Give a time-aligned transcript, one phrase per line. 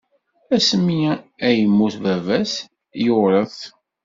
[0.55, 1.03] Asmi
[1.47, 2.53] ay yemmut baba-s,
[3.03, 3.57] yewṛet.